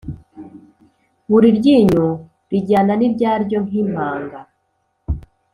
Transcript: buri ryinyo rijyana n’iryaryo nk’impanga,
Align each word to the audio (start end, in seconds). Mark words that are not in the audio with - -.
buri 1.29 1.47
ryinyo 1.57 2.05
rijyana 2.49 2.93
n’iryaryo 2.97 3.57
nk’impanga, 3.67 4.39